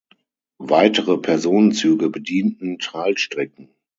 Weitere 0.63 1.19
Personenzüge 1.19 2.09
bedienten 2.09 2.79
Teilstrecken. 2.79 3.69